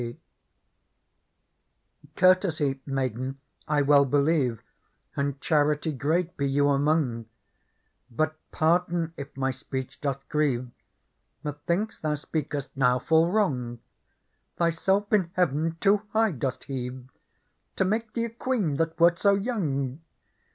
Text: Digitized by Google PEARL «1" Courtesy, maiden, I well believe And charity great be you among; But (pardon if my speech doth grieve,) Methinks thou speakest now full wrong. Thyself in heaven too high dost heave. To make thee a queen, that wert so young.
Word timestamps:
Digitized 0.01 0.09
by 0.09 0.09
Google 0.09 0.21
PEARL 2.01 2.11
«1" 2.15 2.15
Courtesy, 2.35 2.81
maiden, 2.87 3.39
I 3.67 3.81
well 3.83 4.05
believe 4.05 4.63
And 5.15 5.39
charity 5.39 5.91
great 5.93 6.35
be 6.37 6.49
you 6.49 6.69
among; 6.69 7.27
But 8.09 8.35
(pardon 8.49 9.13
if 9.15 9.37
my 9.37 9.51
speech 9.51 10.01
doth 10.01 10.27
grieve,) 10.27 10.71
Methinks 11.43 11.99
thou 11.99 12.15
speakest 12.15 12.75
now 12.75 12.97
full 12.97 13.29
wrong. 13.31 13.77
Thyself 14.55 15.13
in 15.13 15.29
heaven 15.35 15.77
too 15.79 16.01
high 16.13 16.31
dost 16.31 16.63
heave. 16.63 17.07
To 17.75 17.85
make 17.85 18.13
thee 18.13 18.25
a 18.25 18.29
queen, 18.31 18.77
that 18.77 18.99
wert 18.99 19.19
so 19.19 19.35
young. 19.35 20.01